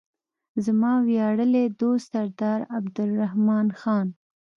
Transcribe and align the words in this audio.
زما 0.65 0.93
ویاړلی 1.07 1.65
دوست 1.81 2.05
سردار 2.13 2.59
عبدالرحمن 2.77 3.67
خان. 3.79 4.07